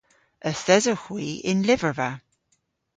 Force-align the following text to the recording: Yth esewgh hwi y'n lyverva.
Yth 0.49 0.67
esewgh 0.75 1.03
hwi 1.05 1.27
y'n 1.49 1.65
lyverva. 1.67 2.09